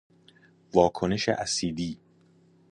[0.73, 1.99] واکنش اسیدی